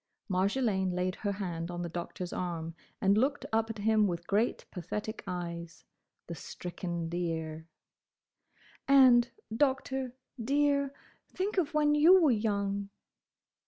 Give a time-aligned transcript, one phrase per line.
[0.27, 4.65] Marjolaine laid her hand on the Doctor's arm and looked up at him with great
[4.71, 7.67] pathetic eyes—the stricken deer.
[8.87, 12.89] "And, Doctor, dear—think of when you were young!"